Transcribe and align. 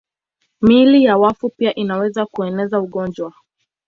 Miili 0.61 1.03
ya 1.03 1.17
wafu 1.17 1.49
pia 1.49 1.75
inaweza 1.75 2.25
kueneza 2.25 2.79
ugonjwa. 2.79 3.33